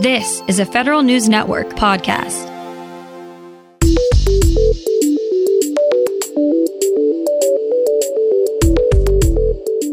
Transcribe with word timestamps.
This 0.00 0.42
is 0.48 0.58
a 0.58 0.64
Federal 0.64 1.02
News 1.02 1.28
Network 1.28 1.68
podcast. 1.72 2.48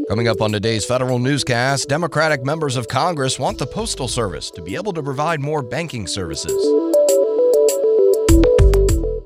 Coming 0.07 0.29
up 0.29 0.39
on 0.39 0.54
today's 0.54 0.85
federal 0.85 1.20
newscast, 1.20 1.89
Democratic 1.89 2.46
members 2.46 2.78
of 2.78 2.88
Congress 2.88 3.38
want 3.38 3.57
the 3.57 3.67
Postal 3.67 4.07
Service 4.07 4.49
to 4.51 4.62
be 4.62 4.75
able 4.75 4.93
to 4.93 5.04
provide 5.04 5.41
more 5.41 5.62
banking 5.62 6.08
services. 6.08 6.55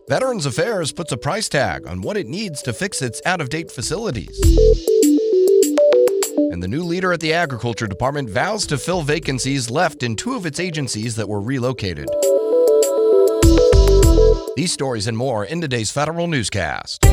Veterans 0.09 0.47
Affairs 0.47 0.91
puts 0.91 1.11
a 1.11 1.17
price 1.17 1.47
tag 1.47 1.85
on 1.85 2.01
what 2.01 2.17
it 2.17 2.25
needs 2.25 2.63
to 2.63 2.73
fix 2.73 3.03
its 3.03 3.21
out 3.23 3.39
of 3.39 3.49
date 3.49 3.69
facilities. 3.69 4.41
And 6.37 6.63
the 6.63 6.67
new 6.67 6.83
leader 6.83 7.11
at 7.11 7.19
the 7.19 7.33
Agriculture 7.33 7.87
Department 7.87 8.29
vows 8.29 8.65
to 8.67 8.77
fill 8.77 9.01
vacancies 9.01 9.69
left 9.69 10.01
in 10.01 10.15
two 10.15 10.35
of 10.35 10.45
its 10.45 10.59
agencies 10.59 11.15
that 11.17 11.27
were 11.27 11.41
relocated. 11.41 12.07
These 14.55 14.71
stories 14.71 15.07
and 15.07 15.17
more 15.17 15.43
in 15.43 15.59
today's 15.59 15.91
federal 15.91 16.27
newscast. 16.27 17.03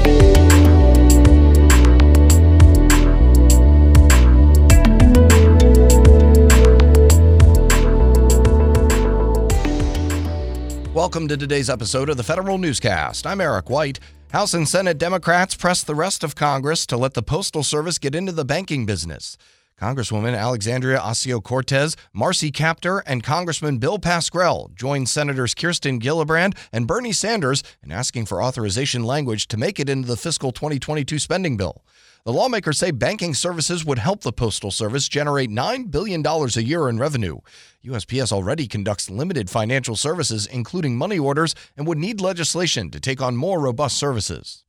Welcome 10.94 11.28
to 11.28 11.36
today's 11.36 11.70
episode 11.70 12.08
of 12.08 12.16
the 12.16 12.24
Federal 12.24 12.58
Newscast. 12.58 13.26
I'm 13.26 13.40
Eric 13.40 13.70
White. 13.70 13.98
House 14.30 14.52
and 14.52 14.68
Senate 14.68 14.98
Democrats 14.98 15.54
pressed 15.54 15.86
the 15.86 15.94
rest 15.94 16.22
of 16.22 16.34
Congress 16.34 16.84
to 16.88 16.98
let 16.98 17.14
the 17.14 17.22
Postal 17.22 17.62
Service 17.62 17.96
get 17.96 18.14
into 18.14 18.30
the 18.30 18.44
banking 18.44 18.84
business. 18.84 19.38
Congresswoman 19.80 20.36
Alexandria 20.36 20.98
Ocasio 20.98 21.42
Cortez, 21.42 21.96
Marcy 22.12 22.52
Kaptur, 22.52 23.00
and 23.06 23.22
Congressman 23.22 23.78
Bill 23.78 23.98
Pascrell 23.98 24.70
joined 24.74 25.08
Senators 25.08 25.54
Kirsten 25.54 25.98
Gillibrand 25.98 26.58
and 26.74 26.86
Bernie 26.86 27.12
Sanders 27.12 27.62
in 27.82 27.90
asking 27.90 28.26
for 28.26 28.42
authorization 28.42 29.02
language 29.02 29.48
to 29.48 29.56
make 29.56 29.80
it 29.80 29.88
into 29.88 30.06
the 30.06 30.16
fiscal 30.18 30.52
2022 30.52 31.18
spending 31.18 31.56
bill. 31.56 31.82
The 32.28 32.34
lawmakers 32.34 32.76
say 32.76 32.90
banking 32.90 33.32
services 33.32 33.86
would 33.86 33.98
help 33.98 34.20
the 34.20 34.34
Postal 34.34 34.70
Service 34.70 35.08
generate 35.08 35.48
$9 35.48 35.90
billion 35.90 36.22
a 36.26 36.60
year 36.60 36.90
in 36.90 36.98
revenue. 36.98 37.38
USPS 37.82 38.32
already 38.32 38.66
conducts 38.66 39.08
limited 39.08 39.48
financial 39.48 39.96
services, 39.96 40.44
including 40.44 40.98
money 40.98 41.18
orders, 41.18 41.54
and 41.74 41.86
would 41.86 41.96
need 41.96 42.20
legislation 42.20 42.90
to 42.90 43.00
take 43.00 43.22
on 43.22 43.34
more 43.34 43.60
robust 43.60 43.96
services. 43.96 44.64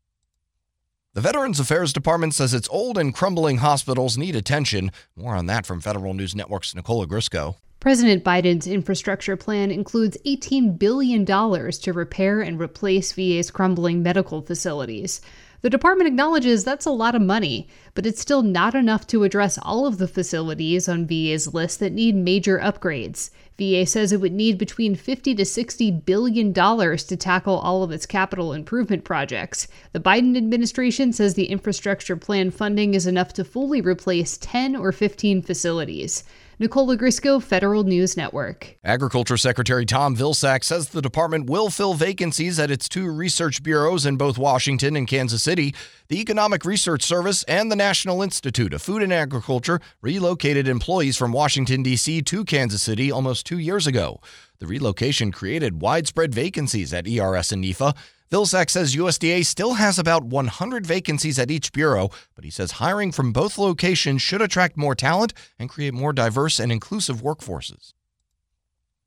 The 1.15 1.19
Veterans 1.19 1.59
Affairs 1.59 1.91
Department 1.91 2.33
says 2.33 2.53
its 2.53 2.69
old 2.71 2.97
and 2.97 3.13
crumbling 3.13 3.57
hospitals 3.57 4.17
need 4.17 4.37
attention. 4.37 4.93
More 5.17 5.35
on 5.35 5.47
that 5.47 5.65
from 5.65 5.81
Federal 5.81 6.13
News 6.13 6.33
Network's 6.33 6.73
Nicole 6.73 7.05
Ogrysko. 7.05 7.57
President 7.79 8.25
Biden's 8.25 8.67
infrastructure 8.67 9.37
plan 9.37 9.71
includes 9.71 10.17
$18 10.25 10.77
billion 10.77 11.25
to 11.25 11.93
repair 11.93 12.41
and 12.41 12.59
replace 12.59 13.13
VA's 13.13 13.49
crumbling 13.51 14.03
medical 14.03 14.41
facilities. 14.41 15.21
The 15.61 15.69
department 15.69 16.09
acknowledges 16.09 16.65
that's 16.65 16.85
a 16.85 16.91
lot 16.91 17.15
of 17.15 17.21
money, 17.21 17.69
but 17.93 18.05
it's 18.05 18.19
still 18.19 18.41
not 18.43 18.75
enough 18.75 19.07
to 19.07 19.23
address 19.23 19.57
all 19.61 19.85
of 19.85 19.97
the 19.97 20.09
facilities 20.09 20.89
on 20.89 21.07
VA's 21.07 21.53
list 21.53 21.79
that 21.79 21.93
need 21.93 22.15
major 22.15 22.59
upgrades. 22.59 23.29
VA 23.57 23.85
says 23.85 24.11
it 24.11 24.19
would 24.19 24.33
need 24.33 24.57
between 24.57 24.93
50 24.93 25.35
to 25.35 25.45
60 25.45 25.91
billion 25.91 26.51
dollars 26.51 27.05
to 27.05 27.15
tackle 27.15 27.59
all 27.59 27.83
of 27.83 27.91
its 27.91 28.05
capital 28.05 28.51
improvement 28.51 29.05
projects. 29.05 29.69
The 29.93 30.01
Biden 30.01 30.35
administration 30.35 31.13
says 31.13 31.33
the 31.33 31.45
infrastructure 31.45 32.17
plan 32.17 32.51
funding 32.51 32.93
is 32.93 33.07
enough 33.07 33.31
to 33.33 33.45
fully 33.45 33.79
replace 33.79 34.37
10 34.37 34.75
or 34.75 34.91
15 34.91 35.41
facilities. 35.41 36.25
Nicole 36.61 36.89
Ogrysko, 36.89 37.41
Federal 37.41 37.85
News 37.85 38.17
Network. 38.17 38.77
Agriculture 38.83 39.37
Secretary 39.37 39.85
Tom 39.85 40.13
Vilsack 40.13 40.65
says 40.65 40.89
the 40.89 41.01
department 41.01 41.49
will 41.49 41.69
fill 41.69 41.93
vacancies 41.93 42.59
at 42.59 42.69
its 42.69 42.89
two 42.89 43.09
research 43.09 43.63
bureaus 43.63 44.05
in 44.05 44.17
both 44.17 44.37
Washington 44.37 44.97
and 44.97 45.07
Kansas 45.07 45.41
City. 45.41 45.73
The 46.09 46.19
Economic 46.19 46.65
Research 46.65 47.03
Service 47.03 47.43
and 47.43 47.71
the 47.71 47.77
National 47.77 48.21
Institute 48.21 48.73
of 48.73 48.81
Food 48.81 49.01
and 49.01 49.13
Agriculture 49.13 49.79
relocated 50.01 50.67
employees 50.67 51.15
from 51.15 51.31
Washington, 51.31 51.81
D.C. 51.81 52.23
to 52.23 52.43
Kansas 52.43 52.81
City 52.81 53.09
almost 53.09 53.45
two 53.45 53.57
years 53.57 53.87
ago. 53.87 54.19
The 54.57 54.67
relocation 54.67 55.31
created 55.31 55.81
widespread 55.81 56.35
vacancies 56.35 56.93
at 56.93 57.07
ERS 57.07 57.53
and 57.53 57.63
NIFA. 57.63 57.95
Vilsack 58.31 58.69
says 58.69 58.95
USDA 58.95 59.43
still 59.43 59.73
has 59.73 59.97
about 59.97 60.23
100 60.23 60.85
vacancies 60.85 61.39
at 61.39 61.49
each 61.49 61.71
bureau, 61.71 62.09
but 62.35 62.43
he 62.43 62.51
says 62.51 62.73
hiring 62.73 63.11
from 63.11 63.33
both 63.33 63.57
locations 63.57 64.21
should 64.21 64.41
attract 64.41 64.77
more 64.77 64.93
talent 64.93 65.33
and 65.57 65.67
create 65.67 65.95
more 65.95 66.13
diverse 66.13 66.59
and 66.59 66.71
inclusive 66.71 67.23
workforces. 67.23 67.93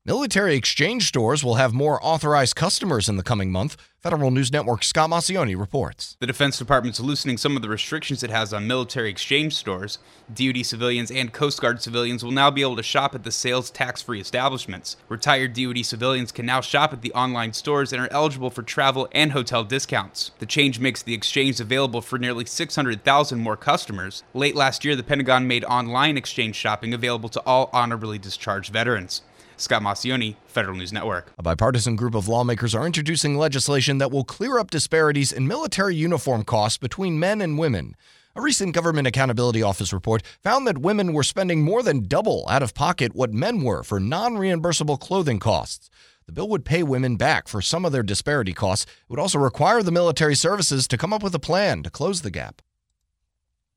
Military 0.03 0.55
exchange 0.55 1.07
stores 1.07 1.41
will 1.41 1.55
have 1.55 1.73
more 1.73 2.05
authorized 2.05 2.57
customers 2.57 3.07
in 3.07 3.15
the 3.15 3.23
coming 3.23 3.49
month. 3.49 3.77
Federal 4.03 4.31
News 4.31 4.51
Network 4.51 4.83
Scott 4.83 5.09
Maucione 5.09 5.57
reports. 5.57 6.17
The 6.19 6.27
Defense 6.27 6.57
Department's 6.57 6.99
loosening 6.99 7.37
some 7.37 7.55
of 7.55 7.61
the 7.61 7.69
restrictions 7.69 8.21
it 8.21 8.29
has 8.29 8.51
on 8.51 8.67
military 8.67 9.09
exchange 9.09 9.55
stores. 9.55 9.97
DoD 10.33 10.65
civilians 10.65 11.09
and 11.09 11.31
Coast 11.31 11.61
Guard 11.61 11.81
civilians 11.81 12.21
will 12.21 12.33
now 12.33 12.51
be 12.51 12.63
able 12.63 12.75
to 12.75 12.83
shop 12.83 13.15
at 13.15 13.23
the 13.23 13.31
sales 13.31 13.71
tax-free 13.71 14.19
establishments. 14.19 14.97
Retired 15.07 15.53
DoD 15.53 15.85
civilians 15.85 16.33
can 16.33 16.45
now 16.45 16.59
shop 16.59 16.91
at 16.91 17.01
the 17.01 17.13
online 17.13 17.53
stores 17.53 17.93
and 17.93 18.01
are 18.01 18.11
eligible 18.11 18.49
for 18.49 18.61
travel 18.61 19.07
and 19.13 19.31
hotel 19.31 19.63
discounts. 19.63 20.31
The 20.39 20.45
change 20.45 20.81
makes 20.81 21.01
the 21.01 21.13
exchange 21.13 21.61
available 21.61 22.01
for 22.01 22.19
nearly 22.19 22.43
600,000 22.43 23.39
more 23.39 23.55
customers. 23.55 24.23
Late 24.33 24.57
last 24.57 24.83
year, 24.83 24.97
the 24.97 25.03
Pentagon 25.03 25.47
made 25.47 25.63
online 25.63 26.17
exchange 26.17 26.57
shopping 26.57 26.93
available 26.93 27.29
to 27.29 27.41
all 27.45 27.69
honorably 27.71 28.19
discharged 28.19 28.73
veterans. 28.73 29.21
Scott 29.57 29.81
Maucione, 29.81 30.35
Federal 30.47 30.75
News 30.75 30.91
Network. 30.91 31.31
A 31.37 31.43
bipartisan 31.43 31.95
group 31.95 32.15
of 32.15 32.27
lawmakers 32.27 32.75
are 32.75 32.85
introducing 32.85 33.37
legislation 33.37 33.92
that 33.97 34.11
will 34.11 34.23
clear 34.23 34.59
up 34.59 34.71
disparities 34.71 35.31
in 35.31 35.47
military 35.47 35.95
uniform 35.95 36.43
costs 36.43 36.77
between 36.77 37.19
men 37.19 37.41
and 37.41 37.57
women. 37.57 37.95
A 38.35 38.41
recent 38.41 38.73
Government 38.73 39.07
Accountability 39.07 39.61
Office 39.61 39.93
report 39.93 40.23
found 40.41 40.65
that 40.65 40.79
women 40.79 41.13
were 41.13 41.23
spending 41.23 41.61
more 41.61 41.83
than 41.83 42.07
double 42.07 42.45
out 42.49 42.63
of 42.63 42.73
pocket 42.73 43.13
what 43.15 43.31
men 43.31 43.61
were 43.63 43.83
for 43.83 43.99
non 43.99 44.35
reimbursable 44.35 44.99
clothing 44.99 45.39
costs. 45.39 45.89
The 46.25 46.31
bill 46.31 46.49
would 46.49 46.65
pay 46.65 46.83
women 46.83 47.15
back 47.15 47.47
for 47.47 47.61
some 47.61 47.85
of 47.85 47.91
their 47.91 48.01
disparity 48.01 48.53
costs. 48.53 48.85
It 48.85 49.09
would 49.09 49.19
also 49.19 49.37
require 49.37 49.83
the 49.83 49.91
military 49.91 50.35
services 50.35 50.87
to 50.87 50.97
come 50.97 51.13
up 51.13 51.21
with 51.21 51.35
a 51.35 51.39
plan 51.39 51.83
to 51.83 51.89
close 51.89 52.21
the 52.21 52.31
gap. 52.31 52.61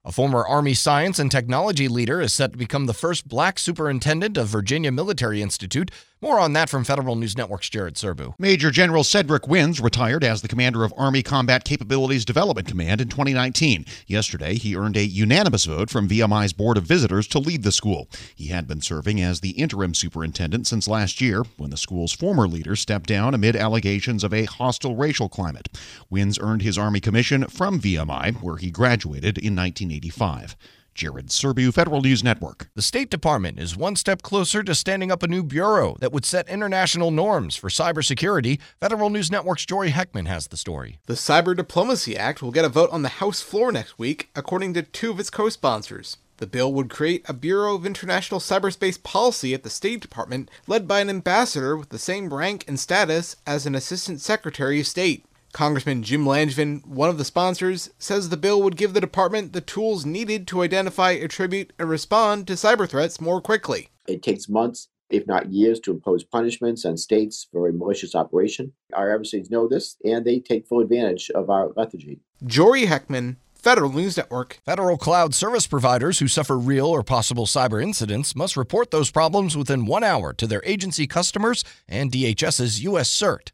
A 0.06 0.12
former 0.12 0.46
Army 0.46 0.72
science 0.72 1.18
and 1.18 1.28
technology 1.28 1.88
leader 1.88 2.20
is 2.20 2.32
set 2.32 2.52
to 2.52 2.58
become 2.58 2.86
the 2.86 2.94
first 2.94 3.26
black 3.26 3.58
superintendent 3.58 4.36
of 4.36 4.46
Virginia 4.46 4.92
Military 4.92 5.42
Institute. 5.42 5.90
More 6.22 6.38
on 6.38 6.54
that 6.54 6.70
from 6.70 6.84
Federal 6.84 7.14
News 7.14 7.36
Network's 7.36 7.68
Jared 7.68 7.96
Serbu. 7.96 8.34
Major 8.38 8.70
General 8.70 9.04
Cedric 9.04 9.46
Wins 9.46 9.80
retired 9.80 10.24
as 10.24 10.40
the 10.40 10.48
commander 10.48 10.82
of 10.82 10.94
Army 10.96 11.22
Combat 11.22 11.62
Capabilities 11.62 12.24
Development 12.24 12.66
Command 12.66 13.02
in 13.02 13.08
2019. 13.08 13.84
Yesterday, 14.06 14.54
he 14.54 14.74
earned 14.74 14.96
a 14.96 15.04
unanimous 15.04 15.66
vote 15.66 15.90
from 15.90 16.08
VMI's 16.08 16.54
Board 16.54 16.78
of 16.78 16.84
Visitors 16.84 17.26
to 17.28 17.38
lead 17.38 17.64
the 17.64 17.72
school. 17.72 18.08
He 18.34 18.46
had 18.46 18.66
been 18.66 18.80
serving 18.80 19.20
as 19.20 19.40
the 19.40 19.50
interim 19.50 19.92
superintendent 19.92 20.66
since 20.66 20.88
last 20.88 21.20
year 21.20 21.42
when 21.58 21.68
the 21.68 21.76
school's 21.76 22.12
former 22.12 22.48
leader 22.48 22.76
stepped 22.76 23.08
down 23.08 23.34
amid 23.34 23.54
allegations 23.54 24.24
of 24.24 24.32
a 24.32 24.46
hostile 24.46 24.96
racial 24.96 25.28
climate. 25.28 25.68
Wins 26.08 26.38
earned 26.38 26.62
his 26.62 26.78
Army 26.78 27.00
commission 27.00 27.44
from 27.48 27.78
VMI, 27.78 28.42
where 28.42 28.56
he 28.56 28.70
graduated 28.70 29.36
in 29.36 29.54
1985. 29.96 30.56
Jared 30.94 31.28
Serbu, 31.28 31.74
Federal 31.74 32.00
News 32.00 32.24
Network. 32.24 32.70
The 32.74 32.80
State 32.80 33.10
Department 33.10 33.58
is 33.58 33.76
one 33.76 33.96
step 33.96 34.22
closer 34.22 34.62
to 34.62 34.74
standing 34.74 35.10
up 35.10 35.22
a 35.22 35.28
new 35.28 35.42
bureau 35.42 35.94
that 36.00 36.10
would 36.10 36.24
set 36.24 36.48
international 36.48 37.10
norms 37.10 37.54
for 37.54 37.68
cybersecurity. 37.68 38.58
Federal 38.80 39.10
News 39.10 39.30
Network's 39.30 39.66
Jory 39.66 39.90
Heckman 39.90 40.26
has 40.26 40.46
the 40.46 40.56
story. 40.56 40.98
The 41.04 41.12
Cyber 41.12 41.54
Diplomacy 41.54 42.16
Act 42.16 42.42
will 42.42 42.50
get 42.50 42.64
a 42.64 42.70
vote 42.70 42.88
on 42.90 43.02
the 43.02 43.20
House 43.20 43.42
floor 43.42 43.70
next 43.70 43.98
week, 43.98 44.30
according 44.34 44.72
to 44.72 44.82
two 44.82 45.10
of 45.10 45.20
its 45.20 45.28
co 45.28 45.50
sponsors. 45.50 46.16
The 46.38 46.46
bill 46.46 46.72
would 46.72 46.88
create 46.88 47.28
a 47.28 47.34
Bureau 47.34 47.74
of 47.74 47.84
International 47.84 48.40
Cyberspace 48.40 49.02
Policy 49.02 49.52
at 49.52 49.64
the 49.64 49.70
State 49.70 50.00
Department, 50.00 50.50
led 50.66 50.88
by 50.88 51.00
an 51.00 51.10
ambassador 51.10 51.76
with 51.76 51.90
the 51.90 51.98
same 51.98 52.32
rank 52.32 52.64
and 52.66 52.80
status 52.80 53.36
as 53.46 53.66
an 53.66 53.74
Assistant 53.74 54.22
Secretary 54.22 54.80
of 54.80 54.86
State. 54.86 55.25
Congressman 55.56 56.02
Jim 56.02 56.26
Langevin, 56.26 56.84
one 56.84 57.08
of 57.08 57.16
the 57.16 57.24
sponsors, 57.24 57.88
says 57.98 58.28
the 58.28 58.36
bill 58.36 58.60
would 58.60 58.76
give 58.76 58.92
the 58.92 59.00
department 59.00 59.54
the 59.54 59.62
tools 59.62 60.04
needed 60.04 60.46
to 60.46 60.62
identify, 60.62 61.12
attribute, 61.12 61.72
and 61.78 61.88
respond 61.88 62.46
to 62.46 62.52
cyber 62.52 62.86
threats 62.86 63.22
more 63.22 63.40
quickly. 63.40 63.88
It 64.06 64.22
takes 64.22 64.50
months, 64.50 64.88
if 65.08 65.26
not 65.26 65.50
years, 65.50 65.80
to 65.80 65.92
impose 65.92 66.24
punishments 66.24 66.84
on 66.84 66.98
states 66.98 67.48
for 67.50 67.66
a 67.66 67.72
malicious 67.72 68.14
operation. 68.14 68.74
Our 68.92 69.10
adversaries 69.10 69.50
know 69.50 69.66
this, 69.66 69.96
and 70.04 70.26
they 70.26 70.40
take 70.40 70.66
full 70.66 70.80
advantage 70.80 71.30
of 71.30 71.48
our 71.48 71.72
lethargy. 71.74 72.20
Jory 72.44 72.84
Heckman, 72.84 73.36
Federal 73.54 73.92
News 73.92 74.18
Network. 74.18 74.60
Federal 74.66 74.98
cloud 74.98 75.34
service 75.34 75.66
providers 75.66 76.18
who 76.18 76.28
suffer 76.28 76.58
real 76.58 76.88
or 76.88 77.02
possible 77.02 77.46
cyber 77.46 77.82
incidents 77.82 78.36
must 78.36 78.58
report 78.58 78.90
those 78.90 79.10
problems 79.10 79.56
within 79.56 79.86
one 79.86 80.04
hour 80.04 80.34
to 80.34 80.46
their 80.46 80.62
agency 80.66 81.06
customers 81.06 81.64
and 81.88 82.12
DHS's 82.12 82.82
U.S. 82.82 83.08
CERT. 83.08 83.52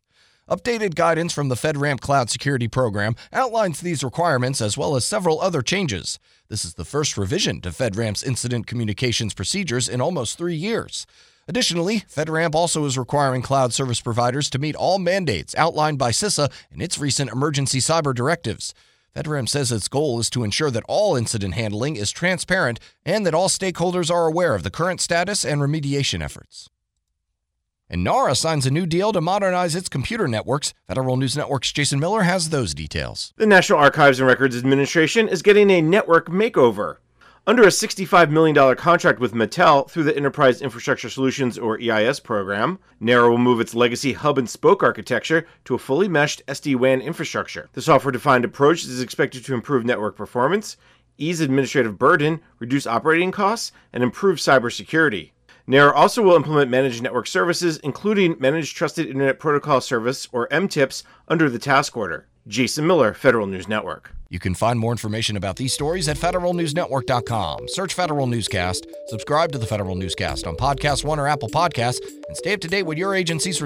Updated 0.51 0.97
guidance 0.97 1.33
from 1.33 1.49
the 1.49 1.55
FedRAMP 1.55 2.01
Cloud 2.01 2.29
Security 2.29 2.67
Program 2.67 3.15
outlines 3.33 3.81
these 3.81 4.03
requirements 4.03 4.61
as 4.61 4.77
well 4.77 4.97
as 4.97 5.05
several 5.05 5.41
other 5.41 5.63
changes. 5.63 6.19
This 6.49 6.65
is 6.65 6.75
the 6.75 6.85
first 6.85 7.17
revision 7.17 7.61
to 7.61 7.69
FedRAMP's 7.71 8.25
incident 8.25 8.67
communications 8.67 9.35
procedures 9.35 9.89
in 9.89 10.01
almost 10.01 10.37
three 10.37 10.57
years. 10.57 11.07
Additionally, 11.47 12.01
FedRAMP 12.01 12.57
also 12.57 12.85
is 12.87 12.99
requiring 12.99 13.41
cloud 13.41 13.73
service 13.73 14.01
providers 14.01 14.51
to 14.51 14.59
meet 14.59 14.75
all 14.75 14.99
mandates 14.99 15.55
outlined 15.55 15.99
by 15.99 16.11
CISA 16.11 16.51
in 16.73 16.81
its 16.81 16.99
recent 16.99 17.31
emergency 17.31 17.79
cyber 17.79 18.13
directives. 18.13 18.75
FedRAMP 19.15 19.49
says 19.49 19.71
its 19.71 19.87
goal 19.87 20.19
is 20.19 20.29
to 20.31 20.43
ensure 20.43 20.73
that 20.73 20.85
all 20.89 21.15
incident 21.15 21.55
handling 21.55 21.95
is 21.95 22.11
transparent 22.11 22.81
and 23.07 23.25
that 23.25 23.35
all 23.35 23.49
stakeholders 23.49 24.11
are 24.11 24.27
aware 24.27 24.57
of 24.57 24.65
the 24.65 24.71
current 24.71 25.01
status 25.01 25.45
and 25.45 25.61
remediation 25.61 26.21
efforts. 26.21 26.69
And 27.93 28.03
NARA 28.03 28.35
signs 28.37 28.65
a 28.65 28.71
new 28.71 28.87
deal 28.87 29.13
to 29.13 29.21
modernize 29.21 29.77
its 29.77 29.91
computer 29.91 30.27
networks. 30.27 30.73
Federal 30.89 31.19
News 31.19 31.37
Network's 31.37 31.71
Jason 31.71 32.01
Miller 32.01 32.23
has 32.23 32.49
those 32.49 32.73
details. 32.73 33.35
The 33.37 33.45
National 33.45 33.81
Archives 33.81 34.19
and 34.19 34.27
Records 34.27 34.57
Administration 34.57 35.29
is 35.29 35.43
getting 35.43 35.69
a 35.69 35.83
network 35.83 36.29
makeover. 36.29 36.97
Under 37.47 37.65
a 37.65 37.67
$65 37.67 38.31
million 38.31 38.77
contract 38.77 39.19
with 39.21 39.35
MetTel 39.35 39.91
through 39.91 40.05
the 40.05 40.17
Enterprise 40.17 40.63
Infrastructure 40.63 41.11
Solutions 41.11 41.59
or 41.59 41.79
EIS 41.79 42.19
program, 42.19 42.79
NARA 42.99 43.29
will 43.29 43.37
move 43.37 43.61
its 43.61 43.75
legacy 43.75 44.15
hub 44.15 44.39
and 44.39 44.49
spoke 44.49 44.83
architecture 44.83 45.47
to 45.67 45.75
a 45.75 45.79
fully 45.79 46.09
meshed 46.09 46.41
SD 46.47 46.77
WAN 46.77 47.03
infrastructure. 47.03 47.69
The 47.75 47.83
software 47.83 48.13
defined 48.13 48.47
approach 48.47 48.85
is 48.85 49.03
expected 49.03 49.45
to 49.45 49.55
improve 49.55 49.85
network 49.85 50.17
performance, 50.17 50.79
ease 51.19 51.41
administrative 51.41 51.99
burden, 51.99 52.41
reduce 52.59 52.87
operating 52.87 53.33
costs, 53.33 53.71
and 53.93 54.03
improve 54.03 54.39
cybersecurity. 54.39 55.33
NARA 55.67 55.95
also 55.95 56.23
will 56.23 56.35
implement 56.35 56.71
managed 56.71 57.03
network 57.03 57.27
services, 57.27 57.79
including 57.79 58.37
Managed 58.39 58.77
Trusted 58.77 59.07
Internet 59.07 59.39
Protocol 59.39 59.81
Service 59.81 60.29
or 60.33 60.49
MTIPS, 60.49 61.05
under 61.29 61.49
the 61.49 61.59
task 61.59 61.97
order. 61.97 62.27
Jason 62.49 62.87
Miller, 62.87 63.15
Federal 63.15 63.47
News 63.47 63.69
Network. 63.69 64.15
You 64.29 64.39
can 64.39 64.55
find 64.55 64.79
more 64.79 64.93
information 64.93 65.37
about 65.37 65.57
these 65.57 65.73
stories 65.73 66.09
at 66.09 66.17
federalnewsnetwork.com. 66.17 67.69
Search 67.69 67.95
Federal 67.95 68.27
Newscast, 68.27 68.87
subscribe 69.09 69.53
to 69.53 69.59
the 69.59 69.67
Federal 69.67 69.95
Newscast 69.95 70.47
on 70.47 70.57
Podcast 70.57 71.05
One 71.05 71.21
or 71.21 71.29
Apple 71.29 71.51
Podcasts, 71.51 72.01
and 72.27 72.37
stay 72.37 72.55
up 72.55 72.61
to 72.61 72.69
date 72.69 72.85
with 72.85 72.99
your 72.99 73.15
agency's 73.15 73.61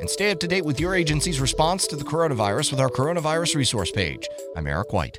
and 0.00 0.10
stay 0.10 0.32
up 0.32 0.40
to 0.40 0.48
date 0.48 0.64
with 0.64 0.80
your 0.80 0.94
agency's 0.96 1.40
response 1.40 1.86
to 1.86 1.96
the 1.96 2.04
coronavirus 2.04 2.72
with 2.72 2.80
our 2.80 2.88
coronavirus 2.88 3.54
resource 3.54 3.92
page. 3.92 4.28
I'm 4.56 4.66
Eric 4.66 4.92
White. 4.92 5.18